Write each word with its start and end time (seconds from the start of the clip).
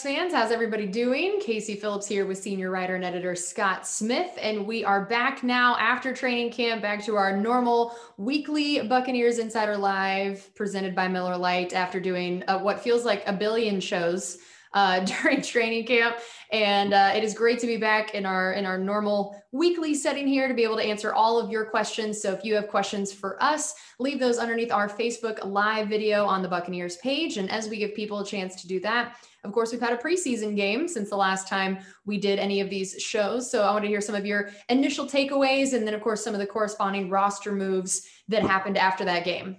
Fans. 0.00 0.32
How's 0.32 0.50
everybody 0.50 0.86
doing? 0.86 1.38
Casey 1.40 1.74
Phillips 1.74 2.06
here 2.06 2.24
with 2.24 2.38
senior 2.38 2.70
writer 2.70 2.94
and 2.94 3.04
editor 3.04 3.34
Scott 3.34 3.86
Smith, 3.86 4.38
and 4.40 4.66
we 4.66 4.84
are 4.84 5.04
back 5.04 5.42
now 5.42 5.76
after 5.76 6.14
training 6.14 6.50
camp, 6.50 6.80
back 6.80 7.04
to 7.04 7.16
our 7.16 7.36
normal 7.36 7.94
weekly 8.16 8.80
Buccaneers 8.88 9.38
Insider 9.38 9.76
Live 9.76 10.54
presented 10.54 10.94
by 10.94 11.08
Miller 11.08 11.36
Lite 11.36 11.74
after 11.74 12.00
doing 12.00 12.42
uh, 12.48 12.58
what 12.60 12.80
feels 12.80 13.04
like 13.04 13.22
a 13.26 13.34
billion 13.34 13.80
shows 13.80 14.38
uh, 14.74 15.00
during 15.22 15.42
training 15.42 15.86
camp. 15.86 16.16
And 16.50 16.92
uh, 16.92 17.12
it 17.14 17.24
is 17.24 17.34
great 17.34 17.58
to 17.60 17.66
be 17.66 17.76
back 17.76 18.14
in 18.14 18.26
our 18.26 18.52
in 18.52 18.66
our 18.66 18.78
normal 18.78 19.40
weekly 19.52 19.94
setting 19.94 20.26
here 20.26 20.48
to 20.48 20.54
be 20.54 20.64
able 20.64 20.76
to 20.76 20.82
answer 20.82 21.12
all 21.12 21.38
of 21.38 21.50
your 21.50 21.64
questions. 21.64 22.20
So 22.20 22.32
if 22.32 22.44
you 22.44 22.54
have 22.54 22.68
questions 22.68 23.12
for 23.12 23.42
us, 23.42 23.74
leave 23.98 24.18
those 24.18 24.38
underneath 24.38 24.72
our 24.72 24.88
Facebook 24.88 25.44
live 25.44 25.88
video 25.88 26.24
on 26.24 26.42
the 26.42 26.48
Buccaneers 26.48 26.96
page. 26.96 27.36
And 27.36 27.50
as 27.50 27.68
we 27.68 27.78
give 27.78 27.94
people 27.94 28.20
a 28.20 28.26
chance 28.26 28.60
to 28.62 28.68
do 28.68 28.80
that, 28.80 29.16
of 29.44 29.52
course, 29.52 29.72
we've 29.72 29.80
had 29.80 29.92
a 29.92 29.96
preseason 29.96 30.54
game 30.54 30.86
since 30.86 31.10
the 31.10 31.16
last 31.16 31.48
time 31.48 31.78
we 32.04 32.16
did 32.18 32.38
any 32.38 32.60
of 32.60 32.70
these 32.70 32.94
shows. 33.02 33.50
So 33.50 33.62
I 33.62 33.72
want 33.72 33.82
to 33.82 33.88
hear 33.88 34.00
some 34.00 34.14
of 34.14 34.24
your 34.24 34.50
initial 34.68 35.06
takeaways 35.06 35.72
and 35.72 35.86
then, 35.86 35.94
of 35.94 36.00
course, 36.00 36.22
some 36.22 36.34
of 36.34 36.40
the 36.40 36.46
corresponding 36.46 37.10
roster 37.10 37.52
moves 37.52 38.06
that 38.28 38.42
happened 38.42 38.78
after 38.78 39.04
that 39.04 39.24
game. 39.24 39.56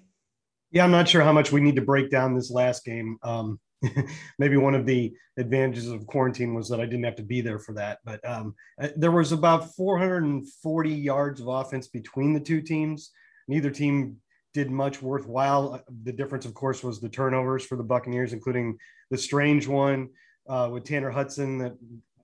Yeah, 0.71 0.85
I'm 0.85 0.91
not 0.91 1.07
sure 1.07 1.21
how 1.21 1.33
much 1.33 1.51
we 1.51 1.61
need 1.61 1.75
to 1.75 1.81
break 1.81 2.09
down 2.09 2.33
this 2.33 2.49
last 2.49 2.85
game. 2.85 3.17
Um, 3.23 3.59
maybe 4.39 4.57
one 4.57 4.75
of 4.75 4.85
the 4.85 5.13
advantages 5.37 5.89
of 5.89 6.05
quarantine 6.07 6.53
was 6.53 6.69
that 6.69 6.79
I 6.79 6.85
didn't 6.85 7.03
have 7.03 7.15
to 7.15 7.23
be 7.23 7.41
there 7.41 7.59
for 7.59 7.73
that. 7.73 7.99
But 8.05 8.27
um, 8.27 8.55
uh, 8.81 8.89
there 8.95 9.11
was 9.11 9.31
about 9.31 9.73
440 9.75 10.89
yards 10.89 11.41
of 11.41 11.47
offense 11.47 11.87
between 11.87 12.33
the 12.33 12.39
two 12.39 12.61
teams. 12.61 13.11
Neither 13.47 13.69
team 13.69 14.17
did 14.53 14.69
much 14.69 15.01
worthwhile. 15.01 15.73
Uh, 15.73 15.79
the 16.03 16.13
difference, 16.13 16.45
of 16.45 16.53
course, 16.53 16.83
was 16.83 16.99
the 16.99 17.09
turnovers 17.09 17.65
for 17.65 17.75
the 17.75 17.83
Buccaneers, 17.83 18.33
including 18.33 18.77
the 19.09 19.17
strange 19.17 19.67
one 19.67 20.09
uh, 20.47 20.69
with 20.71 20.83
Tanner 20.83 21.09
Hudson 21.09 21.57
that 21.59 21.75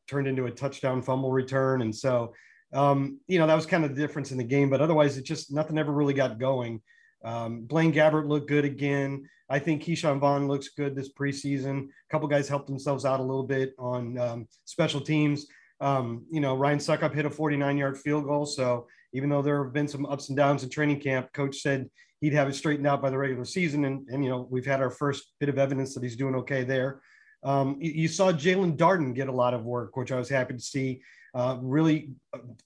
turned 0.07 0.27
into 0.27 0.45
a 0.45 0.51
touchdown 0.51 1.01
fumble 1.01 1.31
return. 1.31 1.81
And 1.81 1.95
so, 1.95 2.33
um, 2.73 3.19
you 3.27 3.39
know, 3.39 3.47
that 3.47 3.55
was 3.55 3.65
kind 3.65 3.83
of 3.83 3.95
the 3.95 4.01
difference 4.01 4.31
in 4.31 4.37
the 4.37 4.43
game. 4.43 4.69
But 4.69 4.81
otherwise, 4.81 5.17
it 5.17 5.25
just 5.25 5.51
nothing 5.51 5.77
ever 5.77 5.91
really 5.91 6.13
got 6.13 6.39
going. 6.39 6.81
Um, 7.23 7.61
Blaine 7.61 7.93
Gabbert 7.93 8.27
looked 8.27 8.47
good 8.47 8.65
again. 8.65 9.27
I 9.49 9.59
think 9.59 9.83
Ke'Shawn 9.83 10.19
Vaughn 10.19 10.47
looks 10.47 10.69
good 10.69 10.95
this 10.95 11.11
preseason. 11.11 11.85
A 11.87 12.11
couple 12.11 12.27
guys 12.27 12.47
helped 12.47 12.67
themselves 12.67 13.03
out 13.03 13.19
a 13.19 13.23
little 13.23 13.43
bit 13.43 13.73
on 13.79 14.17
um, 14.17 14.47
special 14.65 15.01
teams. 15.01 15.47
Um, 15.81 16.25
you 16.31 16.39
know, 16.39 16.55
Ryan 16.55 16.79
Succop 16.79 17.13
hit 17.13 17.25
a 17.25 17.29
49 17.29 17.77
yard 17.77 17.97
field 17.97 18.25
goal. 18.25 18.45
So 18.45 18.87
even 19.13 19.29
though 19.29 19.41
there 19.41 19.63
have 19.63 19.73
been 19.73 19.87
some 19.87 20.05
ups 20.05 20.29
and 20.29 20.37
downs 20.37 20.63
in 20.63 20.69
training 20.69 20.99
camp, 20.99 21.33
coach 21.33 21.57
said 21.57 21.89
he'd 22.21 22.33
have 22.33 22.47
it 22.47 22.53
straightened 22.53 22.87
out 22.87 23.01
by 23.01 23.09
the 23.09 23.17
regular 23.17 23.45
season. 23.45 23.85
And, 23.85 24.07
and 24.09 24.23
you 24.23 24.29
know, 24.29 24.47
we've 24.49 24.65
had 24.65 24.81
our 24.81 24.91
first 24.91 25.33
bit 25.39 25.49
of 25.49 25.57
evidence 25.57 25.93
that 25.93 26.03
he's 26.03 26.15
doing 26.15 26.35
okay 26.35 26.63
there. 26.63 27.01
Um, 27.43 27.77
you, 27.79 28.09
saw 28.09 28.33
Jaelon 28.33 28.75
Darden 28.75 29.15
get 29.15 29.29
a 29.29 29.33
lot 29.33 29.53
of 29.53 29.63
work, 29.63 29.95
which 29.95 30.11
I 30.11 30.17
was 30.17 30.27
happy 30.27 30.55
to 30.55 30.59
see. 30.59 31.01
Uh, 31.33 31.57
really, 31.61 32.11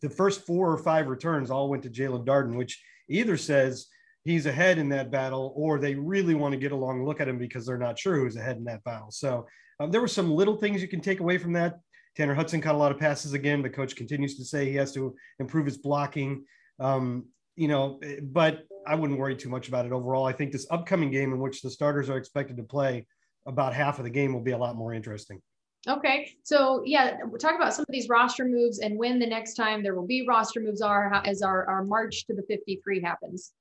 the 0.01 0.09
first 0.09 0.45
four 0.45 0.71
or 0.71 0.77
five 0.79 1.07
returns 1.07 1.51
all 1.51 1.69
went 1.69 1.83
to 1.83 1.89
Jaelon 1.89 2.25
Darden, 2.25 2.55
which 2.55 2.83
either 3.07 3.37
says 3.37 3.87
he's 4.23 4.45
ahead 4.45 4.77
in 4.77 4.89
that 4.89 5.11
battle, 5.11 5.53
or 5.55 5.79
they 5.79 5.95
really 5.95 6.35
want 6.35 6.53
to 6.53 6.59
get 6.59 6.71
along, 6.71 7.05
look 7.05 7.19
at 7.19 7.27
him 7.27 7.37
because 7.37 7.65
they're 7.65 7.77
not 7.77 7.99
sure 7.99 8.17
who's 8.17 8.35
ahead 8.35 8.57
in 8.57 8.63
that 8.65 8.83
battle. 8.83 9.11
So 9.11 9.45
um, 9.79 9.91
there 9.91 10.01
were 10.01 10.07
some 10.07 10.31
little 10.31 10.55
things 10.55 10.81
you 10.81 10.87
can 10.87 11.01
take 11.01 11.19
away 11.19 11.37
from 11.37 11.53
that. 11.53 11.79
Tanner 12.15 12.35
Hudson 12.35 12.61
caught 12.61 12.75
a 12.75 12.77
lot 12.77 12.91
of 12.91 12.99
passes 12.99 13.33
again. 13.33 13.61
The 13.61 13.69
coach 13.69 13.95
continues 13.95 14.37
to 14.37 14.45
say 14.45 14.65
he 14.65 14.75
has 14.75 14.93
to 14.93 15.15
improve 15.39 15.65
his 15.65 15.77
blocking. 15.77 16.45
Um, 16.79 17.25
you 17.55 17.67
know, 17.67 17.99
but 18.21 18.65
I 18.87 18.95
wouldn't 18.95 19.19
worry 19.19 19.35
too 19.35 19.49
much 19.49 19.67
about 19.67 19.85
it 19.85 19.91
overall. 19.91 20.25
I 20.25 20.33
think 20.33 20.51
this 20.51 20.67
upcoming 20.69 21.11
game 21.11 21.33
in 21.33 21.39
which 21.39 21.61
the 21.61 21.69
starters 21.69 22.09
are 22.09 22.17
expected 22.17 22.57
to 22.57 22.63
play 22.63 23.05
about 23.45 23.73
half 23.73 23.97
of 23.99 24.05
the 24.05 24.09
game 24.09 24.33
will 24.33 24.41
be 24.41 24.51
a 24.51 24.57
lot 24.57 24.75
more 24.75 24.93
interesting. 24.93 25.41
Okay. 25.87 26.31
So 26.43 26.81
yeah, 26.85 27.17
talk 27.39 27.55
about 27.55 27.73
some 27.73 27.83
of 27.83 27.91
these 27.91 28.07
roster 28.07 28.45
moves 28.45 28.79
and 28.79 28.97
when 28.97 29.19
the 29.19 29.27
next 29.27 29.55
time 29.55 29.83
there 29.83 29.95
will 29.95 30.07
be 30.07 30.25
roster 30.25 30.61
moves 30.61 30.81
are 30.81 31.21
as 31.25 31.41
our, 31.41 31.67
our 31.67 31.83
march 31.83 32.25
to 32.27 32.33
the 32.33 32.43
53 32.43 33.01
happens. 33.01 33.51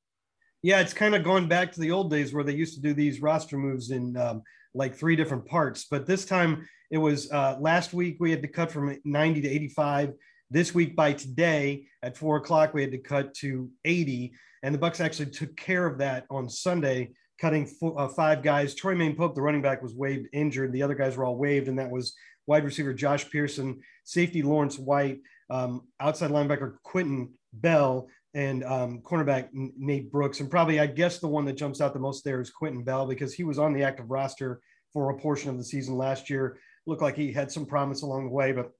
Yeah, 0.62 0.80
it's 0.80 0.94
kind 0.94 1.16
of 1.16 1.24
going 1.24 1.48
back 1.48 1.72
to 1.72 1.80
the 1.80 1.90
old 1.90 2.10
days 2.10 2.32
where 2.32 2.44
they 2.44 2.54
used 2.54 2.74
to 2.76 2.80
do 2.80 2.94
these 2.94 3.20
roster 3.20 3.58
moves 3.58 3.90
in 3.90 4.16
um, 4.16 4.42
like 4.74 4.94
three 4.94 5.16
different 5.16 5.44
parts. 5.44 5.86
But 5.90 6.06
this 6.06 6.24
time 6.24 6.68
it 6.90 6.98
was 6.98 7.30
uh, 7.32 7.56
last 7.58 7.92
week 7.92 8.18
we 8.20 8.30
had 8.30 8.42
to 8.42 8.48
cut 8.48 8.70
from 8.70 8.96
90 9.04 9.40
to 9.42 9.48
85. 9.48 10.12
This 10.50 10.72
week 10.72 10.94
by 10.94 11.14
today 11.14 11.86
at 12.02 12.16
four 12.16 12.36
o'clock 12.36 12.74
we 12.74 12.82
had 12.82 12.92
to 12.92 12.98
cut 12.98 13.34
to 13.36 13.70
80, 13.84 14.32
and 14.62 14.72
the 14.72 14.78
Bucks 14.78 15.00
actually 15.00 15.30
took 15.30 15.56
care 15.56 15.86
of 15.86 15.98
that 15.98 16.26
on 16.30 16.48
Sunday, 16.48 17.12
cutting 17.40 17.66
four, 17.66 17.98
uh, 18.00 18.06
five 18.06 18.42
guys. 18.42 18.74
Troymaine 18.74 19.16
Pope, 19.16 19.34
the 19.34 19.42
running 19.42 19.62
back, 19.62 19.82
was 19.82 19.94
waived 19.94 20.28
injured. 20.32 20.72
The 20.72 20.82
other 20.82 20.94
guys 20.94 21.16
were 21.16 21.24
all 21.24 21.38
waived, 21.38 21.68
and 21.68 21.78
that 21.78 21.90
was 21.90 22.14
wide 22.46 22.64
receiver 22.64 22.92
Josh 22.92 23.28
Pearson, 23.30 23.80
safety 24.04 24.42
Lawrence 24.42 24.78
White, 24.78 25.22
um, 25.50 25.88
outside 25.98 26.30
linebacker 26.30 26.76
Quinton 26.82 27.32
Bell, 27.52 28.08
and 28.34 28.64
um, 28.64 29.00
cornerback 29.02 29.48
Nate 29.52 30.10
Brooks. 30.10 30.40
And 30.40 30.50
probably, 30.50 30.80
I 30.80 30.86
guess, 30.86 31.18
the 31.18 31.28
one 31.28 31.44
that 31.44 31.54
jumps 31.54 31.80
out 31.80 31.92
the 31.92 32.00
most 32.00 32.24
there 32.24 32.40
is 32.40 32.50
Quinton 32.50 32.82
Bell 32.82 33.06
because 33.06 33.34
he 33.34 33.44
was 33.44 33.58
on 33.58 33.72
the 33.72 33.82
active 33.82 34.10
roster 34.10 34.60
for 34.92 35.10
a 35.10 35.18
portion 35.18 35.50
of 35.50 35.58
the 35.58 35.64
season 35.64 35.96
last 35.96 36.30
year. 36.30 36.58
Looked 36.86 37.02
like 37.02 37.16
he 37.16 37.32
had 37.32 37.52
some 37.52 37.66
promise 37.66 38.02
along 38.02 38.24
the 38.24 38.32
way, 38.32 38.52
but 38.52 38.72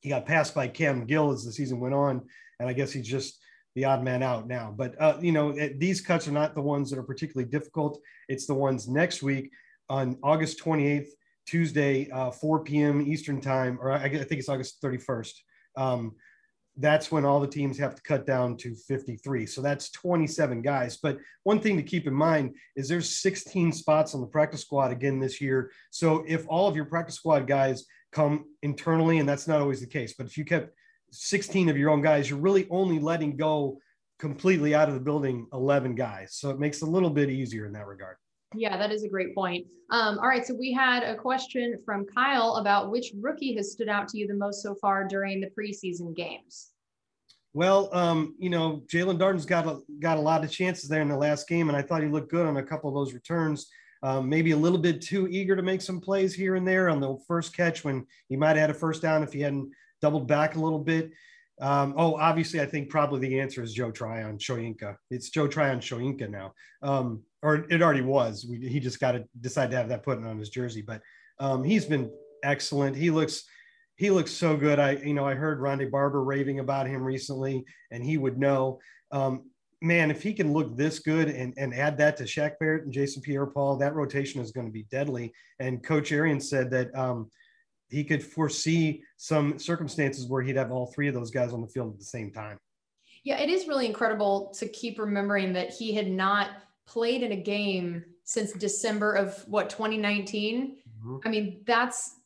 he 0.00 0.08
got 0.08 0.26
passed 0.26 0.54
by 0.54 0.68
Cam 0.68 1.06
Gill 1.06 1.30
as 1.30 1.44
the 1.44 1.52
season 1.52 1.80
went 1.80 1.94
on. 1.94 2.22
And 2.60 2.68
I 2.68 2.72
guess 2.72 2.92
he's 2.92 3.06
just 3.06 3.38
the 3.74 3.84
odd 3.84 4.02
man 4.02 4.22
out 4.22 4.48
now. 4.48 4.74
But, 4.76 5.00
uh, 5.00 5.18
you 5.20 5.32
know, 5.32 5.52
these 5.76 6.00
cuts 6.00 6.26
are 6.26 6.32
not 6.32 6.54
the 6.54 6.62
ones 6.62 6.90
that 6.90 6.98
are 6.98 7.04
particularly 7.04 7.48
difficult. 7.48 8.00
It's 8.28 8.46
the 8.46 8.54
ones 8.54 8.88
next 8.88 9.22
week 9.22 9.50
on 9.88 10.18
August 10.22 10.62
28th, 10.62 11.08
Tuesday, 11.46 12.10
uh, 12.10 12.30
4 12.30 12.64
p.m. 12.64 13.00
Eastern 13.00 13.40
time, 13.40 13.78
or 13.80 13.92
I, 13.92 14.08
think 14.08 14.32
it's 14.32 14.48
August 14.48 14.82
31st. 14.82 15.32
Um, 15.76 16.16
that's 16.80 17.10
when 17.10 17.24
all 17.24 17.40
the 17.40 17.46
teams 17.46 17.76
have 17.78 17.96
to 17.96 18.02
cut 18.02 18.24
down 18.24 18.56
to 18.56 18.74
53. 18.74 19.46
So 19.46 19.60
that's 19.60 19.90
27 19.90 20.62
guys. 20.62 20.96
But 20.96 21.18
one 21.42 21.60
thing 21.60 21.76
to 21.76 21.82
keep 21.82 22.06
in 22.06 22.14
mind 22.14 22.54
is 22.76 22.88
there's 22.88 23.10
16 23.16 23.72
spots 23.72 24.14
on 24.14 24.20
the 24.20 24.26
practice 24.26 24.62
squad 24.62 24.92
again 24.92 25.18
this 25.18 25.40
year. 25.40 25.72
So 25.90 26.24
if 26.26 26.46
all 26.48 26.68
of 26.68 26.76
your 26.76 26.84
practice 26.84 27.16
squad 27.16 27.46
guys 27.46 27.84
come 28.12 28.44
internally, 28.62 29.18
and 29.18 29.28
that's 29.28 29.48
not 29.48 29.60
always 29.60 29.80
the 29.80 29.86
case, 29.86 30.14
but 30.16 30.26
if 30.26 30.38
you 30.38 30.44
kept 30.44 30.72
16 31.10 31.68
of 31.68 31.76
your 31.76 31.90
own 31.90 32.00
guys, 32.00 32.30
you're 32.30 32.38
really 32.38 32.68
only 32.70 33.00
letting 33.00 33.36
go 33.36 33.78
completely 34.18 34.74
out 34.74 34.88
of 34.88 34.94
the 34.94 35.00
building 35.00 35.46
11 35.52 35.94
guys. 35.96 36.34
So 36.34 36.50
it 36.50 36.60
makes 36.60 36.82
it 36.82 36.88
a 36.88 36.90
little 36.90 37.10
bit 37.10 37.28
easier 37.28 37.66
in 37.66 37.72
that 37.72 37.86
regard. 37.86 38.16
Yeah, 38.54 38.76
that 38.76 38.90
is 38.90 39.04
a 39.04 39.08
great 39.08 39.34
point. 39.34 39.66
Um, 39.90 40.18
all 40.18 40.28
right, 40.28 40.46
so 40.46 40.54
we 40.54 40.72
had 40.72 41.02
a 41.02 41.14
question 41.14 41.78
from 41.84 42.06
Kyle 42.06 42.56
about 42.56 42.90
which 42.90 43.12
rookie 43.20 43.54
has 43.56 43.72
stood 43.72 43.88
out 43.88 44.08
to 44.08 44.18
you 44.18 44.26
the 44.26 44.34
most 44.34 44.62
so 44.62 44.74
far 44.74 45.06
during 45.06 45.40
the 45.40 45.50
preseason 45.50 46.14
games. 46.14 46.70
Well, 47.54 47.88
um, 47.94 48.34
you 48.38 48.50
know, 48.50 48.82
Jaelon 48.86 49.18
Darden's 49.18 49.46
got 49.46 49.66
a, 49.66 49.80
got 50.00 50.18
a 50.18 50.20
lot 50.20 50.44
of 50.44 50.50
chances 50.50 50.88
there 50.88 51.02
in 51.02 51.08
the 51.08 51.16
last 51.16 51.48
game, 51.48 51.68
and 51.68 51.76
I 51.76 51.82
thought 51.82 52.02
he 52.02 52.08
looked 52.08 52.30
good 52.30 52.46
on 52.46 52.58
a 52.58 52.62
couple 52.62 52.88
of 52.88 52.94
those 52.94 53.14
returns. 53.14 53.66
Um, 54.02 54.28
maybe 54.28 54.52
a 54.52 54.56
little 54.56 54.78
bit 54.78 55.00
too 55.02 55.26
eager 55.28 55.56
to 55.56 55.62
make 55.62 55.80
some 55.80 56.00
plays 56.00 56.32
here 56.32 56.54
and 56.54 56.66
there 56.66 56.88
on 56.88 57.00
the 57.00 57.18
first 57.26 57.56
catch 57.56 57.84
when 57.84 58.06
he 58.28 58.36
might 58.36 58.50
have 58.50 58.58
had 58.58 58.70
a 58.70 58.74
first 58.74 59.02
down 59.02 59.22
if 59.22 59.32
he 59.32 59.40
hadn't 59.40 59.72
doubled 60.00 60.28
back 60.28 60.54
a 60.54 60.60
little 60.60 60.78
bit. 60.78 61.10
Um, 61.60 61.94
oh, 61.96 62.14
obviously, 62.14 62.60
I 62.60 62.66
think 62.66 62.90
probably 62.90 63.28
the 63.28 63.40
answer 63.40 63.62
is 63.62 63.74
Joe 63.74 63.90
Tryon 63.90 64.38
Shoyinka. 64.38 64.96
It's 65.10 65.30
Joe 65.30 65.48
Tryon 65.48 65.80
Shoyinka 65.80 66.30
now. 66.30 66.54
Um, 66.82 67.24
or 67.42 67.66
it 67.70 67.82
already 67.82 68.02
was. 68.02 68.46
We, 68.48 68.68
he 68.68 68.80
just 68.80 69.00
got 69.00 69.12
to 69.12 69.24
decide 69.40 69.70
to 69.70 69.76
have 69.76 69.88
that 69.88 70.02
put 70.02 70.18
on 70.18 70.38
his 70.38 70.50
jersey. 70.50 70.82
But 70.82 71.02
um, 71.38 71.62
he's 71.64 71.84
been 71.84 72.10
excellent. 72.42 72.96
He 72.96 73.10
looks 73.10 73.44
he 73.96 74.10
looks 74.10 74.30
so 74.30 74.56
good. 74.56 74.78
I 74.78 74.92
you 74.92 75.14
know 75.14 75.26
I 75.26 75.34
heard 75.34 75.60
Rondé 75.60 75.90
Barber 75.90 76.22
raving 76.22 76.60
about 76.60 76.86
him 76.86 77.02
recently, 77.02 77.64
and 77.90 78.04
he 78.04 78.18
would 78.18 78.38
know. 78.38 78.78
Um, 79.12 79.50
man, 79.80 80.10
if 80.10 80.22
he 80.22 80.32
can 80.32 80.52
look 80.52 80.76
this 80.76 80.98
good 80.98 81.28
and, 81.28 81.54
and 81.56 81.72
add 81.72 81.96
that 81.98 82.16
to 82.16 82.24
Shaq 82.24 82.58
Barrett 82.58 82.84
and 82.84 82.92
Jason 82.92 83.22
Pierre-Paul, 83.22 83.76
that 83.76 83.94
rotation 83.94 84.40
is 84.40 84.50
going 84.50 84.66
to 84.66 84.72
be 84.72 84.82
deadly. 84.90 85.32
And 85.60 85.84
Coach 85.84 86.10
Arian 86.10 86.40
said 86.40 86.68
that 86.72 86.92
um, 86.96 87.30
he 87.88 88.02
could 88.02 88.22
foresee 88.22 89.04
some 89.18 89.56
circumstances 89.56 90.26
where 90.26 90.42
he'd 90.42 90.56
have 90.56 90.72
all 90.72 90.86
three 90.86 91.06
of 91.06 91.14
those 91.14 91.30
guys 91.30 91.52
on 91.52 91.60
the 91.60 91.68
field 91.68 91.92
at 91.92 91.98
the 92.00 92.04
same 92.04 92.32
time. 92.32 92.58
Yeah, 93.22 93.38
it 93.38 93.48
is 93.48 93.68
really 93.68 93.86
incredible 93.86 94.52
to 94.58 94.66
keep 94.66 94.98
remembering 94.98 95.52
that 95.52 95.70
he 95.70 95.94
had 95.94 96.10
not– 96.10 96.50
played 96.88 97.22
in 97.22 97.32
a 97.32 97.36
game 97.36 98.04
since 98.24 98.52
December 98.52 99.12
of 99.12 99.44
what 99.46 99.70
2019. 99.70 100.78
Mm-hmm. 100.88 101.16
I 101.24 101.28
mean, 101.28 101.62
that's 101.66 102.16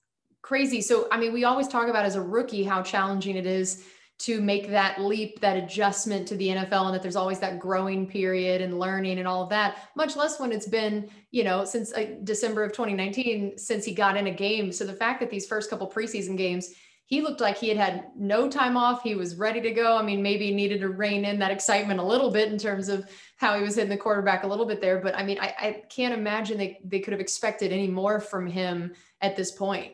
crazy. 0.40 0.80
So, 0.80 1.08
I 1.10 1.18
mean, 1.18 1.32
we 1.32 1.44
always 1.44 1.68
talk 1.68 1.88
about 1.88 2.04
as 2.04 2.14
a 2.14 2.22
rookie 2.22 2.62
how 2.62 2.82
challenging 2.82 3.36
it 3.36 3.46
is 3.46 3.84
to 4.20 4.40
make 4.40 4.68
that 4.70 5.00
leap, 5.00 5.40
that 5.40 5.56
adjustment 5.56 6.28
to 6.28 6.36
the 6.36 6.48
NFL, 6.48 6.86
and 6.86 6.94
that 6.94 7.02
there's 7.02 7.16
always 7.16 7.40
that 7.40 7.58
growing 7.58 8.06
period 8.06 8.60
and 8.60 8.78
learning 8.78 9.18
and 9.18 9.26
all 9.26 9.42
of 9.42 9.48
that, 9.48 9.88
much 9.96 10.14
less 10.14 10.38
when 10.38 10.52
it's 10.52 10.68
been, 10.68 11.10
you 11.32 11.42
know, 11.42 11.64
since 11.64 11.92
uh, 11.92 12.14
December 12.22 12.62
of 12.62 12.70
2019, 12.70 13.58
since 13.58 13.84
he 13.84 13.92
got 13.92 14.16
in 14.16 14.28
a 14.28 14.30
game. 14.30 14.70
So 14.70 14.84
the 14.84 14.92
fact 14.92 15.18
that 15.20 15.30
these 15.30 15.46
first 15.46 15.70
couple 15.70 15.90
preseason 15.90 16.36
games, 16.36 16.72
he 17.12 17.20
looked 17.20 17.42
like 17.42 17.58
he 17.58 17.68
had 17.68 17.76
had 17.76 18.04
no 18.16 18.48
time 18.48 18.74
off. 18.74 19.02
He 19.02 19.14
was 19.14 19.36
ready 19.36 19.60
to 19.60 19.70
go. 19.72 19.98
I 19.98 20.02
mean, 20.02 20.22
maybe 20.22 20.46
he 20.46 20.54
needed 20.54 20.80
to 20.80 20.88
rein 20.88 21.26
in 21.26 21.38
that 21.40 21.50
excitement 21.50 22.00
a 22.00 22.02
little 22.02 22.30
bit 22.30 22.50
in 22.50 22.56
terms 22.56 22.88
of 22.88 23.06
how 23.36 23.54
he 23.54 23.62
was 23.62 23.74
hitting 23.74 23.90
the 23.90 23.98
quarterback 23.98 24.44
a 24.44 24.46
little 24.46 24.64
bit 24.64 24.80
there. 24.80 24.98
But 24.98 25.14
I 25.14 25.22
mean, 25.22 25.38
I, 25.38 25.54
I 25.60 25.82
can't 25.90 26.14
imagine 26.14 26.56
they, 26.56 26.80
they 26.82 27.00
could 27.00 27.12
have 27.12 27.20
expected 27.20 27.70
any 27.70 27.86
more 27.86 28.18
from 28.18 28.46
him 28.46 28.94
at 29.20 29.36
this 29.36 29.50
point. 29.50 29.92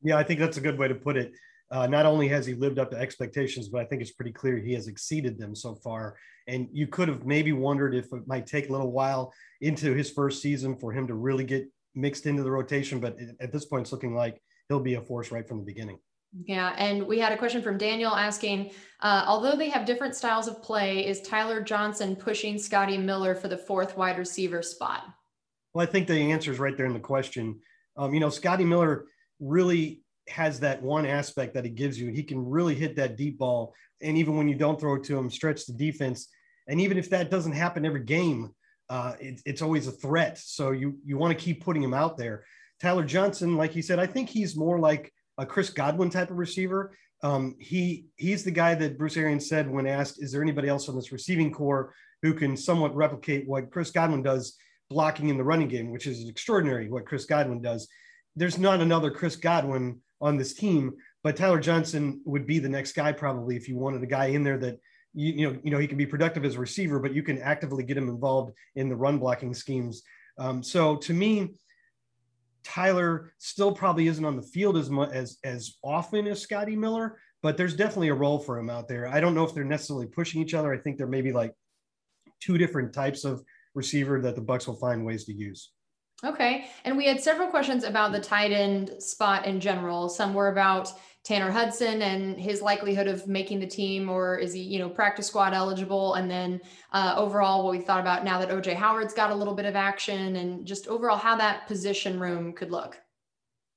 Yeah, 0.00 0.16
I 0.16 0.22
think 0.22 0.38
that's 0.38 0.58
a 0.58 0.60
good 0.60 0.78
way 0.78 0.86
to 0.86 0.94
put 0.94 1.16
it. 1.16 1.32
Uh, 1.72 1.88
not 1.88 2.06
only 2.06 2.28
has 2.28 2.46
he 2.46 2.54
lived 2.54 2.78
up 2.78 2.92
to 2.92 2.96
expectations, 2.96 3.68
but 3.68 3.80
I 3.80 3.84
think 3.84 4.00
it's 4.00 4.12
pretty 4.12 4.30
clear 4.30 4.56
he 4.56 4.74
has 4.74 4.86
exceeded 4.86 5.40
them 5.40 5.56
so 5.56 5.74
far. 5.74 6.14
And 6.46 6.68
you 6.70 6.86
could 6.86 7.08
have 7.08 7.26
maybe 7.26 7.50
wondered 7.50 7.96
if 7.96 8.12
it 8.12 8.28
might 8.28 8.46
take 8.46 8.68
a 8.68 8.72
little 8.72 8.92
while 8.92 9.34
into 9.60 9.92
his 9.92 10.08
first 10.08 10.40
season 10.40 10.76
for 10.76 10.92
him 10.92 11.08
to 11.08 11.14
really 11.14 11.42
get 11.42 11.68
mixed 11.96 12.26
into 12.26 12.44
the 12.44 12.50
rotation. 12.52 13.00
But 13.00 13.18
at 13.40 13.50
this 13.50 13.64
point, 13.64 13.82
it's 13.82 13.92
looking 13.92 14.14
like 14.14 14.40
he'll 14.68 14.78
be 14.78 14.94
a 14.94 15.00
force 15.00 15.32
right 15.32 15.48
from 15.48 15.58
the 15.58 15.66
beginning. 15.66 15.98
Yeah, 16.32 16.74
and 16.78 17.06
we 17.06 17.18
had 17.18 17.32
a 17.32 17.36
question 17.36 17.60
from 17.60 17.76
Daniel 17.76 18.14
asking, 18.14 18.70
uh, 19.00 19.24
although 19.26 19.56
they 19.56 19.68
have 19.68 19.84
different 19.84 20.14
styles 20.14 20.46
of 20.46 20.62
play, 20.62 21.04
is 21.06 21.20
Tyler 21.22 21.60
Johnson 21.60 22.14
pushing 22.14 22.56
Scotty 22.56 22.96
Miller 22.96 23.34
for 23.34 23.48
the 23.48 23.58
fourth 23.58 23.96
wide 23.96 24.16
receiver 24.16 24.62
spot? 24.62 25.04
Well, 25.74 25.86
I 25.86 25.90
think 25.90 26.06
the 26.06 26.14
answer 26.14 26.52
is 26.52 26.60
right 26.60 26.76
there 26.76 26.86
in 26.86 26.92
the 26.92 27.00
question. 27.00 27.60
Um, 27.96 28.14
you 28.14 28.20
know, 28.20 28.30
Scotty 28.30 28.64
Miller 28.64 29.06
really 29.40 30.02
has 30.28 30.60
that 30.60 30.80
one 30.80 31.04
aspect 31.04 31.54
that 31.54 31.64
he 31.64 31.70
gives 31.70 32.00
you. 32.00 32.12
He 32.12 32.22
can 32.22 32.48
really 32.48 32.76
hit 32.76 32.94
that 32.96 33.16
deep 33.16 33.38
ball, 33.38 33.74
and 34.00 34.16
even 34.16 34.36
when 34.36 34.48
you 34.48 34.54
don't 34.54 34.78
throw 34.78 34.94
it 34.94 35.04
to 35.04 35.18
him, 35.18 35.30
stretch 35.30 35.66
the 35.66 35.72
defense. 35.72 36.28
And 36.68 36.80
even 36.80 36.96
if 36.96 37.10
that 37.10 37.30
doesn't 37.30 37.52
happen 37.52 37.84
every 37.84 38.04
game, 38.04 38.54
uh, 38.88 39.14
it, 39.18 39.40
it's 39.44 39.62
always 39.62 39.88
a 39.88 39.92
threat. 39.92 40.38
So 40.38 40.70
you 40.70 40.98
you 41.04 41.18
want 41.18 41.36
to 41.36 41.44
keep 41.44 41.64
putting 41.64 41.82
him 41.82 41.94
out 41.94 42.16
there. 42.16 42.44
Tyler 42.80 43.04
Johnson, 43.04 43.56
like 43.56 43.72
he 43.72 43.82
said, 43.82 43.98
I 43.98 44.06
think 44.06 44.28
he's 44.28 44.56
more 44.56 44.78
like 44.78 45.12
a 45.40 45.46
Chris 45.46 45.70
Godwin 45.70 46.10
type 46.10 46.30
of 46.30 46.36
receiver. 46.36 46.96
Um, 47.22 47.56
he 47.58 48.06
he's 48.16 48.44
the 48.44 48.50
guy 48.50 48.74
that 48.74 48.98
Bruce 48.98 49.16
Arians 49.16 49.48
said 49.48 49.68
when 49.68 49.86
asked, 49.86 50.22
"Is 50.22 50.32
there 50.32 50.42
anybody 50.42 50.68
else 50.68 50.88
on 50.88 50.96
this 50.96 51.12
receiving 51.12 51.50
corps 51.50 51.92
who 52.22 52.34
can 52.34 52.56
somewhat 52.56 52.94
replicate 52.94 53.48
what 53.48 53.70
Chris 53.70 53.90
Godwin 53.90 54.22
does, 54.22 54.56
blocking 54.90 55.28
in 55.28 55.38
the 55.38 55.44
running 55.44 55.68
game, 55.68 55.90
which 55.90 56.06
is 56.06 56.28
extraordinary 56.28 56.88
what 56.90 57.06
Chris 57.06 57.24
Godwin 57.24 57.62
does." 57.62 57.88
There's 58.36 58.58
not 58.58 58.80
another 58.80 59.10
Chris 59.10 59.34
Godwin 59.34 60.00
on 60.20 60.36
this 60.36 60.54
team, 60.54 60.92
but 61.24 61.36
Tyler 61.36 61.58
Johnson 61.58 62.20
would 62.26 62.46
be 62.46 62.58
the 62.58 62.68
next 62.68 62.92
guy 62.92 63.12
probably 63.12 63.56
if 63.56 63.68
you 63.68 63.76
wanted 63.76 64.02
a 64.02 64.06
guy 64.06 64.26
in 64.26 64.44
there 64.44 64.58
that 64.58 64.78
you, 65.14 65.32
you 65.32 65.50
know 65.50 65.58
you 65.64 65.70
know 65.70 65.78
he 65.78 65.88
can 65.88 65.98
be 65.98 66.06
productive 66.06 66.44
as 66.44 66.56
a 66.56 66.60
receiver, 66.60 67.00
but 67.00 67.14
you 67.14 67.22
can 67.22 67.40
actively 67.40 67.82
get 67.82 67.96
him 67.96 68.08
involved 68.10 68.52
in 68.76 68.90
the 68.90 68.96
run 68.96 69.18
blocking 69.18 69.54
schemes. 69.54 70.02
Um, 70.38 70.62
so 70.62 70.96
to 70.96 71.14
me, 71.14 71.54
Tyler 72.64 73.32
still 73.38 73.72
probably 73.72 74.06
isn't 74.08 74.24
on 74.24 74.36
the 74.36 74.42
field 74.42 74.76
as 74.76 74.90
much 74.90 75.10
as 75.12 75.38
as 75.44 75.76
often 75.82 76.26
as 76.26 76.40
Scotty 76.40 76.76
Miller, 76.76 77.18
but 77.42 77.56
there's 77.56 77.76
definitely 77.76 78.08
a 78.08 78.14
role 78.14 78.38
for 78.38 78.58
him 78.58 78.70
out 78.70 78.88
there. 78.88 79.08
I 79.08 79.20
don't 79.20 79.34
know 79.34 79.44
if 79.44 79.54
they're 79.54 79.64
necessarily 79.64 80.06
pushing 80.06 80.40
each 80.42 80.54
other. 80.54 80.72
I 80.72 80.78
think 80.78 80.96
there 80.96 81.06
may 81.06 81.22
be 81.22 81.32
like 81.32 81.54
two 82.40 82.58
different 82.58 82.92
types 82.92 83.24
of 83.24 83.42
receiver 83.74 84.20
that 84.20 84.34
the 84.34 84.42
Bucks 84.42 84.66
will 84.66 84.76
find 84.76 85.04
ways 85.04 85.24
to 85.24 85.32
use. 85.32 85.72
Okay. 86.24 86.66
And 86.84 86.96
we 86.96 87.06
had 87.06 87.20
several 87.20 87.48
questions 87.48 87.84
about 87.84 88.12
the 88.12 88.20
tight 88.20 88.52
end 88.52 89.02
spot 89.02 89.46
in 89.46 89.58
general. 89.60 90.08
Some 90.08 90.34
were 90.34 90.48
about 90.48 90.92
Tanner 91.22 91.50
Hudson 91.50 92.02
and 92.02 92.40
his 92.40 92.62
likelihood 92.62 93.06
of 93.06 93.26
making 93.26 93.60
the 93.60 93.66
team, 93.66 94.08
or 94.08 94.38
is 94.38 94.54
he, 94.54 94.62
you 94.62 94.78
know, 94.78 94.88
practice 94.88 95.26
squad 95.26 95.52
eligible? 95.52 96.14
And 96.14 96.30
then 96.30 96.60
uh, 96.92 97.14
overall, 97.16 97.64
what 97.64 97.72
we 97.72 97.80
thought 97.80 98.00
about 98.00 98.24
now 98.24 98.38
that 98.38 98.48
OJ 98.48 98.74
Howard's 98.74 99.12
got 99.12 99.30
a 99.30 99.34
little 99.34 99.54
bit 99.54 99.66
of 99.66 99.76
action 99.76 100.36
and 100.36 100.66
just 100.66 100.88
overall 100.88 101.18
how 101.18 101.36
that 101.36 101.66
position 101.66 102.18
room 102.18 102.54
could 102.54 102.70
look. 102.70 102.98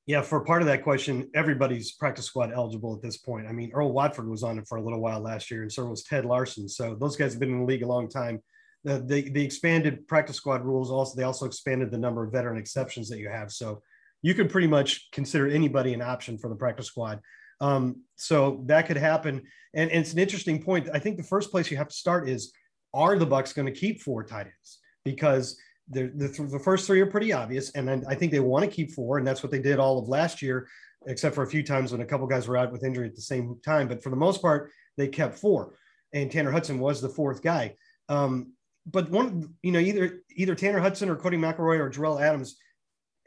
Yeah, 0.05 0.21
for 0.21 0.41
part 0.41 0.61
of 0.61 0.67
that 0.67 0.83
question, 0.83 1.29
everybody's 1.33 1.93
practice 1.93 2.25
squad 2.25 2.51
eligible 2.53 2.93
at 2.93 3.01
this 3.01 3.17
point. 3.17 3.47
I 3.47 3.53
mean, 3.53 3.71
Earl 3.73 3.93
Watford 3.93 4.27
was 4.27 4.43
on 4.43 4.57
it 4.57 4.67
for 4.67 4.77
a 4.77 4.81
little 4.81 4.99
while 4.99 5.21
last 5.21 5.49
year, 5.49 5.61
and 5.61 5.71
so 5.71 5.85
was 5.85 6.03
Ted 6.03 6.25
Larsen. 6.25 6.67
So 6.67 6.95
those 6.95 7.15
guys 7.15 7.33
have 7.33 7.39
been 7.39 7.51
in 7.51 7.59
the 7.59 7.65
league 7.65 7.83
a 7.83 7.87
long 7.87 8.09
time. 8.09 8.41
The, 8.83 8.99
the, 8.99 9.29
the 9.29 9.43
expanded 9.43 10.05
practice 10.07 10.35
squad 10.35 10.65
rules 10.65 10.91
also 10.91 11.15
they 11.15 11.23
also 11.23 11.45
expanded 11.45 11.89
the 11.89 11.97
number 11.97 12.21
of 12.25 12.33
veteran 12.33 12.57
exceptions 12.57 13.07
that 13.09 13.19
you 13.19 13.29
have. 13.29 13.49
So 13.49 13.81
you 14.23 14.33
can 14.33 14.47
pretty 14.47 14.67
much 14.67 15.11
consider 15.11 15.47
anybody 15.47 15.93
an 15.93 16.01
option 16.01 16.39
for 16.39 16.49
the 16.49 16.55
practice 16.55 16.87
squad. 16.87 17.19
Um, 17.61 18.01
so 18.15 18.63
that 18.65 18.87
could 18.87 18.97
happen. 18.97 19.43
And, 19.75 19.91
and, 19.91 20.01
it's 20.01 20.13
an 20.13 20.19
interesting 20.19 20.63
point. 20.63 20.89
I 20.91 20.97
think 20.97 21.17
the 21.17 21.23
first 21.23 21.51
place 21.51 21.69
you 21.69 21.77
have 21.77 21.89
to 21.89 21.95
start 21.95 22.27
is 22.27 22.51
are 22.93 23.17
the 23.17 23.25
Bucks 23.25 23.53
going 23.53 23.71
to 23.71 23.79
keep 23.79 24.01
four 24.01 24.23
tight 24.23 24.47
ends? 24.47 24.79
Because 25.05 25.57
the, 25.89 26.11
the, 26.15 26.27
the 26.51 26.59
first 26.59 26.87
three 26.87 27.01
are 27.01 27.05
pretty 27.05 27.33
obvious. 27.33 27.71
And 27.71 27.87
then 27.87 28.03
I 28.07 28.15
think 28.15 28.31
they 28.31 28.39
want 28.39 28.65
to 28.65 28.71
keep 28.71 28.91
four. 28.91 29.17
And 29.17 29.27
that's 29.27 29.43
what 29.43 29.51
they 29.51 29.59
did 29.59 29.79
all 29.79 29.99
of 29.99 30.07
last 30.07 30.41
year, 30.41 30.67
except 31.05 31.35
for 31.35 31.43
a 31.43 31.49
few 31.49 31.63
times 31.63 31.91
when 31.91 32.01
a 32.01 32.05
couple 32.05 32.25
guys 32.27 32.47
were 32.47 32.57
out 32.57 32.71
with 32.71 32.83
injury 32.83 33.07
at 33.07 33.15
the 33.15 33.21
same 33.21 33.59
time. 33.63 33.87
But 33.87 34.01
for 34.01 34.09
the 34.09 34.15
most 34.15 34.41
part, 34.41 34.71
they 34.97 35.07
kept 35.07 35.37
four. 35.37 35.75
And 36.13 36.31
Tanner 36.31 36.51
Hudson 36.51 36.79
was 36.79 37.01
the 37.01 37.09
fourth 37.09 37.41
guy. 37.41 37.75
Um, 38.07 38.53
but 38.85 39.09
one, 39.09 39.53
you 39.61 39.71
know, 39.71 39.79
either 39.79 40.21
either 40.35 40.55
Tanner 40.55 40.79
Hudson 40.79 41.09
or 41.09 41.15
Codey 41.15 41.39
McElroy 41.39 41.79
or 41.79 41.89
Jerell 41.89 42.21
Adams 42.21 42.57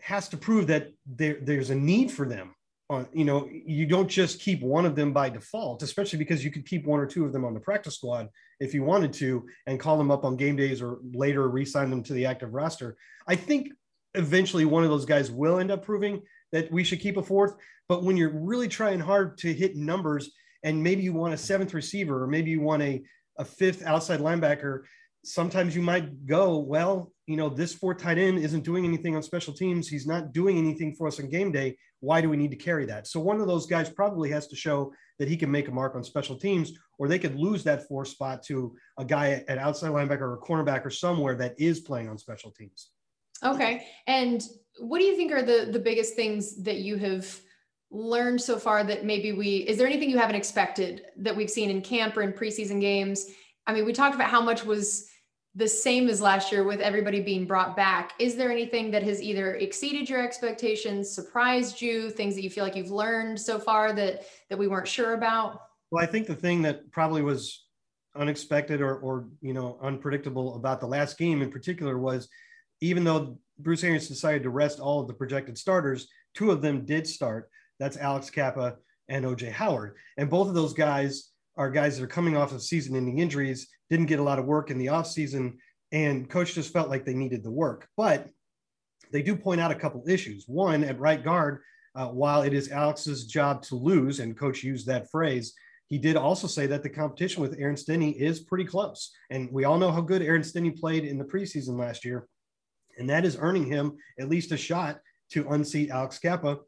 has 0.07 0.29
to 0.29 0.37
prove 0.37 0.69
that 0.69 0.93
there, 1.05 1.39
there's 1.43 1.71
a 1.71 1.75
need 1.75 2.13
for 2.13 2.29
them. 2.29 2.55
On 2.89 3.09
you 3.13 3.25
know, 3.25 3.49
you 3.51 3.85
don't 3.87 4.07
just 4.07 4.41
keep 4.41 4.63
one 4.63 4.87
of 4.87 4.95
them 4.95 5.13
by 5.13 5.29
default, 5.29 5.83
especially 5.83 6.21
because 6.21 6.45
you 6.45 6.53
could 6.53 6.65
keep 6.65 6.87
one 6.87 7.01
or 7.01 7.07
two 7.07 7.25
of 7.25 7.33
them 7.33 7.45
on 7.45 7.55
the 7.55 7.59
practice 7.59 7.97
squad 7.97 8.29
if 8.61 8.73
you 8.73 8.85
wanted 8.85 9.13
to, 9.15 9.45
and 9.67 9.81
call 9.81 9.99
them 9.99 10.13
up 10.13 10.25
on 10.25 10.37
game 10.37 10.55
days 10.55 10.81
or 10.81 10.99
later 11.13 11.49
re-sign 11.49 11.91
them 11.91 12.05
to 12.05 12.13
the 12.13 12.25
active 12.25 12.55
roster. 12.55 12.97
I 13.27 13.35
think 13.35 13.73
eventually 14.15 14.65
one 14.65 14.85
of 14.85 14.91
those 14.91 15.05
guys 15.05 15.33
will 15.33 15.59
end 15.59 15.73
up 15.73 15.85
proving 15.85 16.23
that 16.53 16.71
we 16.71 16.85
should 16.85 17.01
keep 17.01 17.17
a 17.17 17.23
fourth. 17.23 17.57
But 17.89 18.05
when 18.05 18.17
you're 18.17 18.31
really 18.31 18.69
trying 18.69 19.01
hard 19.01 19.37
to 19.39 19.53
hit 19.53 19.75
numbers, 19.75 20.31
and 20.63 20.81
maybe 20.81 21.03
you 21.03 21.13
want 21.13 21.35
a 21.35 21.39
seventh 21.39 21.75
receiver, 21.75 22.23
or 22.23 22.29
maybe 22.29 22.53
you 22.53 22.61
want 22.61 22.83
a 22.83 23.03
a 23.39 23.45
fifth 23.45 23.85
outside 23.85 24.21
linebacker, 24.21 24.83
sometimes 25.27 25.75
you 25.75 25.83
might 25.83 26.27
go, 26.27 26.59
well, 26.59 27.13
you 27.27 27.37
know, 27.37 27.49
this 27.49 27.75
four 27.75 27.95
tight 27.95 28.17
end 28.17 28.39
isn't 28.39 28.65
doing 28.65 28.85
anything 28.85 29.17
on 29.17 29.23
special 29.23 29.53
teams. 29.53 29.89
He's 29.89 30.07
not 30.07 30.33
doing 30.33 30.57
anything 30.57 30.95
for 30.95 31.09
us 31.09 31.19
on 31.19 31.29
game 31.29 31.51
day. 31.51 31.77
Why 32.01 32.21
do 32.21 32.31
we 32.31 32.37
need 32.37 32.53
to 32.53 32.57
carry 32.57 32.87
that? 32.87 33.09
So 33.09 33.19
one 33.19 33.41
of 33.41 33.49
those 33.49 33.67
guys 33.67 33.91
probably 33.91 34.31
has 34.31 34.47
to 34.49 34.57
show 34.57 34.93
that 35.19 35.29
he 35.29 35.37
can 35.37 35.51
make 35.51 35.67
a 35.67 35.73
mark 35.73 35.97
on 35.97 36.05
special 36.05 36.37
teams, 36.37 36.73
or 36.99 37.09
they 37.09 37.19
could 37.19 37.35
lose 37.35 37.65
that 37.65 37.89
four 37.89 38.05
spot 38.05 38.43
to 38.45 38.77
a 38.99 39.05
guy 39.05 39.45
at 39.49 39.59
outside 39.59 39.91
linebacker 39.91 40.21
or 40.21 40.41
cornerback 40.41 40.85
or 40.85 40.91
somewhere 40.91 41.35
that 41.35 41.55
is 41.59 41.81
playing 41.81 42.09
on 42.09 42.19
special 42.19 42.53
teams. 42.53 42.91
Okay. 43.43 43.87
And 44.07 44.43
what 44.79 45.01
do 45.01 45.05
you 45.05 45.17
think 45.17 45.33
are 45.33 45.43
the 45.43 45.69
the 45.71 45.79
biggest 45.79 46.15
things 46.15 46.63
that 46.63 46.77
you 46.77 46.97
have 46.97 47.41
learned 47.91 48.41
so 48.41 48.59
far 48.59 48.85
that 48.85 49.05
maybe 49.05 49.33
we 49.33 49.57
is 49.57 49.77
there 49.79 49.87
anything 49.87 50.11
you 50.11 50.19
haven't 50.19 50.37
expected 50.37 51.03
that 51.17 51.37
we've 51.37 51.51
seen 51.51 51.71
in 51.71 51.81
camp 51.83 52.17
or 52.17 52.23
in 52.23 52.33
preseason 52.33 52.81
games? 52.81 53.27
I 53.67 53.73
mean, 53.73 53.85
we 53.85 53.93
talked 53.93 54.15
about 54.15 54.31
how 54.31 54.41
much 54.41 54.65
was 54.65 55.09
the 55.57 55.67
same 55.67 56.09
as 56.11 56.21
last 56.21 56.53
year 56.53 56.65
with 56.65 56.81
everybody 56.81 57.21
being 57.21 57.47
brought 57.47 57.75
back. 57.75 58.13
Is 58.19 58.37
there 58.37 58.53
anything 58.53 58.91
that 58.91 59.03
has 59.03 59.23
either 59.23 59.55
exceeded 59.55 60.09
your 60.09 60.23
expectations, 60.23 61.11
surprised 61.11 61.81
you, 61.81 62.11
things 62.11 62.35
that 62.35 62.43
you 62.43 62.51
feel 62.51 62.63
like 62.63 62.77
you've 62.77 62.91
learned 62.91 63.41
so 63.41 63.59
far 63.59 63.95
that 63.95 64.27
that 64.51 64.59
we 64.59 64.69
weren't 64.69 64.87
sure 64.87 65.15
about? 65.15 65.63
Well, 65.91 66.05
I 66.05 66.07
think 66.07 66.27
the 66.27 66.35
thing 66.35 66.61
that 66.63 66.91
probably 66.93 67.23
was 67.23 67.65
unexpected 68.15 68.83
or 68.83 68.97
or 68.99 69.29
you 69.41 69.55
know 69.55 69.79
unpredictable 69.81 70.57
about 70.57 70.79
the 70.79 70.87
last 70.87 71.17
game 71.17 71.41
in 71.41 71.51
particular 71.51 71.99
was 71.99 72.29
even 72.83 73.03
though 73.03 73.39
Bruce 73.59 73.83
Arians 73.83 74.09
decided 74.09 74.43
to 74.43 74.51
rest 74.51 74.79
all 74.79 75.01
of 75.01 75.09
the 75.09 75.15
projected 75.15 75.57
starters, 75.57 76.09
two 76.35 76.51
of 76.51 76.61
them 76.61 76.85
did 76.85 77.07
start. 77.07 77.51
That's 77.79 77.97
Alex 77.97 78.29
Cappa 78.29 78.77
and 79.09 79.25
OJ 79.25 79.53
Howard. 79.53 79.97
And 80.19 80.29
both 80.29 80.49
of 80.49 80.55
those 80.55 80.75
guys 80.75 81.31
are 81.57 81.71
guys 81.71 81.97
that 81.97 82.05
are 82.05 82.09
coming 82.09 82.37
off 82.37 82.53
of 82.53 82.63
season 82.63 82.97
ending 82.97 83.19
injuries 83.19 83.69
didn't 83.91 84.07
get 84.07 84.19
a 84.19 84.23
lot 84.23 84.39
of 84.39 84.45
work 84.45 84.71
in 84.71 84.79
the 84.79 84.87
offseason, 84.87 85.57
and 85.93 86.29
coach 86.29 86.55
just 86.55 86.73
felt 86.73 86.91
like 86.91 87.05
they 87.05 87.15
needed 87.15 87.43
the 87.43 87.51
work. 87.51 87.89
But 87.97 88.29
they 89.13 89.23
do 89.23 89.37
point 89.37 89.61
out 89.61 89.71
a 89.71 89.77
couple 89.77 90.03
issues. 90.09 90.45
One, 90.47 90.85
at 90.85 90.99
right 90.99 91.23
guard, 91.23 91.63
uh, 91.95 92.09
while 92.09 92.43
it 92.43 92.53
is 92.53 92.71
Alex's 92.71 93.27
job 93.27 93.63
to 93.63 93.77
lose, 93.77 94.21
and 94.21 94.37
coach 94.37 94.63
used 94.63 94.87
that 94.87 95.11
phrase, 95.11 95.55
he 95.89 95.99
did 95.99 96.17
also 96.17 96.47
say 96.47 96.67
that 96.67 96.83
the 96.83 96.91
competition 96.91 97.41
with 97.41 97.57
Aaron 97.59 97.77
Stinnie 97.77 98.11
is 98.11 98.41
pretty 98.41 98.65
close. 98.65 99.13
And 99.31 99.49
we 99.53 99.65
all 99.65 99.79
know 99.79 99.93
how 99.93 100.01
good 100.01 100.23
Aaron 100.23 100.43
Stinnie 100.43 100.73
played 100.73 101.05
in 101.05 101.17
the 101.17 101.25
preseason 101.25 101.79
last 101.79 102.05
year. 102.05 102.27
And 102.99 103.09
that 103.09 103.25
is 103.25 103.39
earning 103.41 103.67
him 103.67 103.97
at 104.19 104.29
least 104.29 104.53
a 104.53 104.57
shot 104.57 104.99
to 105.31 105.49
unseat 105.51 105.91
Alex 105.91 106.19
Cappa 106.19 106.59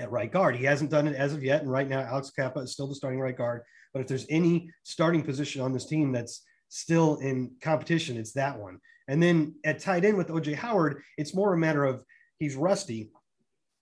at 0.00 0.10
right 0.10 0.30
guard. 0.30 0.56
He 0.56 0.64
hasn't 0.64 0.90
done 0.90 1.06
it 1.06 1.14
as 1.14 1.32
of 1.32 1.44
yet. 1.44 1.62
And 1.62 1.70
right 1.70 1.88
now, 1.88 2.00
Alex 2.00 2.30
Cappa 2.30 2.60
is 2.60 2.72
still 2.72 2.88
the 2.88 2.94
starting 2.94 3.20
right 3.20 3.36
guard. 3.36 3.62
But 3.92 4.00
if 4.00 4.08
there's 4.08 4.26
any 4.28 4.70
starting 4.82 5.22
position 5.22 5.62
on 5.62 5.72
this 5.72 5.86
team 5.86 6.12
that's 6.12 6.42
still 6.68 7.16
in 7.16 7.52
competition, 7.60 8.16
it's 8.16 8.32
that 8.32 8.58
one. 8.58 8.78
And 9.08 9.22
then 9.22 9.54
at 9.64 9.80
tight 9.80 10.04
end 10.04 10.16
with 10.16 10.28
OJ 10.28 10.54
Howard, 10.54 11.02
it's 11.18 11.34
more 11.34 11.52
a 11.52 11.58
matter 11.58 11.84
of 11.84 12.04
he's 12.38 12.54
rusty. 12.54 13.10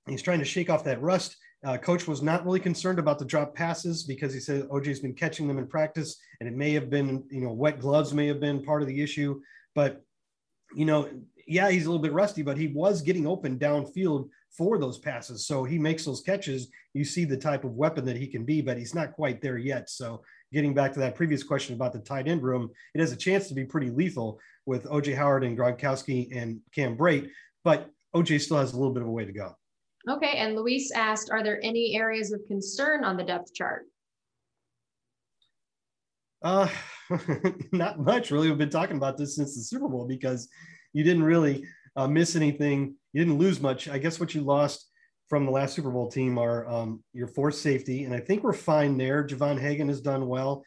He's 0.07 0.23
trying 0.23 0.39
to 0.39 0.45
shake 0.45 0.71
off 0.71 0.85
that 0.85 1.03
rust. 1.03 1.37
Uh, 1.65 1.77
coach 1.77 2.07
was 2.07 2.23
not 2.23 2.45
really 2.45 2.61
concerned 2.61 2.99
about 2.99 3.19
the 3.19 3.25
drop 3.25 3.55
passes 3.55 4.05
because 4.05 4.33
he 4.33 4.41
said 4.41 4.69
OJ's 4.69 5.01
been 5.01 5.15
catching 5.15 5.49
them 5.49 5.59
in 5.59 5.67
practice, 5.67 6.17
and 6.41 6.49
it 6.49 6.57
may 6.57 6.73
have 6.73 6.89
been, 6.89 7.25
you 7.31 7.41
know, 7.41 7.53
wet 7.53 7.81
gloves 7.81 8.15
may 8.15 8.27
have 8.27 8.41
been 8.41 8.65
part 8.65 8.81
of 8.81 8.89
the 8.89 9.03
issue. 9.03 9.41
But, 9.75 10.03
you 10.75 10.85
know, 10.85 11.09
yeah, 11.47 11.71
he's 11.71 11.87
a 11.87 11.91
little 11.91 12.03
bit 12.03 12.13
rusty, 12.13 12.43
but 12.43 12.57
he 12.57 12.69
was 12.69 13.03
getting 13.03 13.27
open 13.27 13.59
downfield 13.59 14.29
for 14.51 14.79
those 14.79 14.99
passes. 14.99 15.47
So 15.47 15.65
he 15.65 15.79
makes 15.79 16.05
those 16.05 16.21
catches. 16.21 16.69
You 16.95 17.05
see 17.05 17.25
the 17.25 17.37
type 17.37 17.65
of 17.65 17.77
weapon 17.77 18.05
that 18.07 18.17
he 18.17 18.27
can 18.27 18.45
be, 18.45 18.61
but 18.61 18.79
he's 18.79 18.95
not 18.95 19.13
quite 19.13 19.41
there 19.41 19.59
yet. 19.59 19.91
So 19.91 20.23
getting 20.53 20.75
back 20.75 20.93
to 20.95 21.01
that 21.01 21.15
previous 21.15 21.43
question 21.43 21.75
about 21.75 21.93
the 21.93 22.01
tight 22.01 22.29
end 22.29 22.43
room, 22.43 22.71
it 22.95 23.01
has 23.01 23.13
a 23.13 23.17
chance 23.17 23.49
to 23.49 23.55
be 23.55 23.65
pretty 23.65 23.91
lethal 23.91 24.39
with 24.67 24.85
OJ 24.85 25.17
Howard 25.17 25.45
and 25.45 25.57
Gronkowski 25.57 26.37
and 26.37 26.61
Cam 26.75 26.97
Brate, 26.97 27.29
but 27.65 27.91
OJ 28.15 28.41
still 28.41 28.59
has 28.59 28.73
a 28.73 28.77
little 28.77 28.93
bit 28.93 29.03
of 29.03 29.09
a 29.09 29.13
way 29.13 29.25
to 29.25 29.33
go. 29.33 29.55
Okay, 30.09 30.39
and 30.39 30.55
Luis 30.55 30.91
asked, 30.93 31.31
are 31.31 31.43
there 31.43 31.61
any 31.63 31.97
areas 31.97 32.33
of 32.33 32.41
concern 32.47 33.05
on 33.05 33.17
the 33.17 33.25
depth 33.25 33.53
chart? 33.55 33.87
Uh, 36.43 36.69
not 37.73 37.99
much 37.99 38.31
really. 38.31 38.49
We've 38.49 38.59
been 38.59 38.71
talking 38.71 38.97
about 38.97 39.19
this 39.19 39.37
since 39.37 39.57
the 39.57 39.63
Super 39.63 39.89
Bowl 39.89 40.07
because 40.07 40.49
you 40.93 41.05
didn't 41.05 41.25
really 41.25 41.65
uh, 41.97 42.07
miss 42.07 42.37
anything. 42.37 42.95
You 43.13 43.25
didn't 43.25 43.39
lose 43.39 43.61
much. 43.61 43.89
I 43.89 43.99
guess 43.99 44.21
what 44.21 44.35
you 44.35 44.43
lost 44.43 44.87
from 45.29 45.45
the 45.45 45.51
last 45.51 45.75
Super 45.75 45.91
Bowl 45.91 46.11
team 46.11 46.39
are 46.39 46.67
um, 46.67 47.03
your 47.13 47.29
fourth 47.29 47.55
safety, 47.55 48.05
and 48.05 48.15
I 48.15 48.21
think 48.21 48.43
we're 48.43 48.53
fine 48.53 48.97
there. 48.97 49.27
Javon 49.27 49.61
Hagan 49.61 49.89
has 49.89 50.01
done 50.01 50.27
well. 50.27 50.65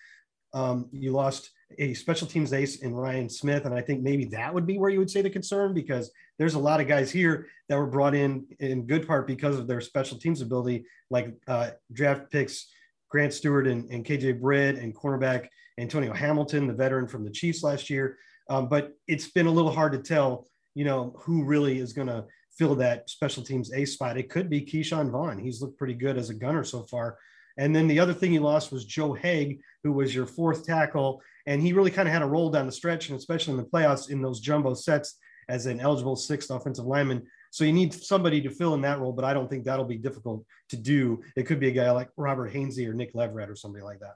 Um, 0.54 0.90
you 0.92 1.12
lost 1.12 1.52
a 1.80 1.94
special 1.94 2.28
teams 2.28 2.52
ace 2.54 2.78
in 2.78 2.94
Ryan 2.94 3.30
Smith, 3.30 3.66
and 3.66 3.74
I 3.74 3.82
think 3.82 4.02
maybe 4.02 4.26
that 4.26 4.54
would 4.54 4.68
be 4.68 4.78
where 4.78 4.90
you 4.90 5.00
would 5.00 5.10
say 5.10 5.22
the 5.22 5.30
concern 5.30 5.74
because 5.74 6.12
there's 6.38 6.56
a 6.56 6.60
lot 6.60 6.82
of 6.82 6.88
guys 6.88 7.12
here 7.12 7.48
that 7.70 7.78
were 7.78 7.88
brought 7.88 8.14
in 8.14 8.46
in 8.60 8.86
good 8.86 9.08
part 9.08 9.28
because 9.28 9.58
of 9.58 9.68
their 9.68 9.82
special 9.82 10.18
teams 10.18 10.42
ability, 10.42 10.86
like 11.10 11.34
uh, 11.48 11.72
draft 11.94 12.30
picks 12.32 12.68
Grant 13.10 13.34
Stuart 13.34 13.68
and, 13.68 13.90
and 13.92 14.06
KJ 14.06 14.42
Britt 14.42 14.78
and 14.78 14.96
cornerback 14.96 15.48
Antonio 15.78 16.14
Hamilton, 16.14 16.68
the 16.68 16.74
veteran 16.74 17.08
from 17.08 17.24
the 17.24 17.32
Chiefs 17.32 17.62
last 17.64 17.90
year. 17.90 18.18
Um, 18.50 18.68
but 18.68 18.94
it's 19.08 19.28
been 19.30 19.48
a 19.48 19.52
little 19.52 19.72
hard 19.72 19.92
to 19.94 20.00
tell, 20.00 20.48
you 20.76 20.86
know, 20.86 21.16
who 21.20 21.44
really 21.44 21.80
is 21.80 21.94
going 21.94 22.08
to 22.08 22.26
fill 22.58 22.76
that 22.76 23.10
special 23.10 23.44
teams 23.44 23.74
A 23.74 23.86
spot. 23.86 24.18
It 24.18 24.30
could 24.30 24.50
be 24.50 24.62
Ke'Shawn 24.62 25.10
Vaughn. 25.10 25.40
He's 25.40 25.62
looked 25.62 25.78
pretty 25.78 25.94
good 25.94 26.18
as 26.18 26.30
a 26.30 26.34
gunner 26.36 26.64
so 26.64 26.84
far. 26.84 27.18
And 27.58 27.76
then 27.76 27.88
the 27.88 28.00
other 28.00 28.14
thing 28.14 28.34
you 28.34 28.42
lost 28.42 28.72
was 28.72 28.86
Joe 28.86 29.14
Haeg, 29.14 29.60
who 29.84 29.92
was 29.92 30.16
your 30.16 30.26
fourth 30.26 30.66
tackle. 30.66 31.22
And 31.48 31.62
he 31.62 31.74
really 31.74 31.92
kind 31.92 32.08
of 32.08 32.14
had 32.14 32.22
a 32.22 32.28
roll 32.28 32.50
down 32.50 32.66
the 32.66 32.72
stretch, 32.72 33.10
and 33.10 33.18
especially 33.18 33.52
in 33.52 33.58
the 33.58 33.66
playoffs 33.66 34.10
in 34.10 34.22
those 34.22 34.40
jumbo 34.40 34.74
sets 34.74 35.18
as 35.50 35.66
an 35.66 35.80
eligible 35.80 36.16
sixth 36.16 36.50
offensive 36.50 36.86
lineman. 36.86 37.24
So 37.52 37.66
you 37.66 37.74
need 37.74 37.94
somebody 37.94 38.42
to 38.42 38.50
fill 38.50 38.74
in 38.74 38.82
that 38.82 39.00
role, 39.00 39.12
but 39.12 39.26
I 39.26 39.34
don't 39.34 39.50
think 39.50 39.66
that'll 39.66 39.86
be 39.86 39.98
difficult 39.98 40.46
to 40.70 40.78
do. 40.78 41.22
It 41.36 41.44
could 41.44 41.60
be 41.60 41.68
a 41.68 41.72
guy 41.72 41.92
like 41.92 42.10
Robert 42.16 42.54
Hainsey 42.54 42.88
or 42.88 42.94
Nick 42.94 43.12
Leverett 43.14 43.50
or 43.50 43.56
somebody 43.56 43.84
like 43.84 44.00
that. 44.00 44.16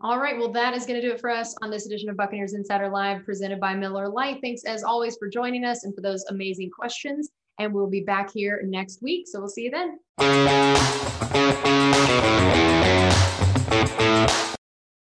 All 0.00 0.18
right. 0.18 0.36
Well, 0.36 0.52
that 0.52 0.74
is 0.74 0.86
going 0.86 1.00
to 1.00 1.06
do 1.06 1.14
it 1.14 1.20
for 1.20 1.30
us 1.30 1.54
on 1.62 1.70
this 1.70 1.86
edition 1.86 2.08
of 2.10 2.16
Buccaneers 2.16 2.54
Insider 2.54 2.88
Live 2.88 3.24
presented 3.24 3.60
by 3.60 3.74
Miller 3.74 4.08
Lite. 4.08 4.40
Thanks 4.42 4.64
as 4.64 4.82
always 4.82 5.16
for 5.16 5.28
joining 5.28 5.64
us 5.64 5.84
and 5.84 5.94
for 5.94 6.00
those 6.00 6.24
amazing 6.30 6.70
questions. 6.70 7.30
And 7.58 7.72
we'll 7.72 7.88
be 7.88 8.00
back 8.00 8.32
here 8.32 8.62
next 8.64 9.02
week. 9.02 9.28
So 9.28 9.38
we'll 9.38 9.48
see 9.48 9.64
you 9.64 9.70
then. 9.70 9.98